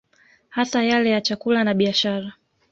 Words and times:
Hasa 0.49 0.83
yale 0.83 1.09
ya 1.09 1.21
chakula 1.21 1.63
na 1.63 1.73
biashara 1.73 2.33